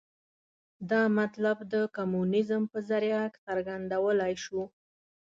دا 0.91 1.01
مطلب 1.19 1.57
د 1.73 1.75
کمونیزم 1.97 2.63
په 2.71 2.79
ذریعه 2.89 3.23
څرګندولای 3.45 4.33
شو. 4.43 4.61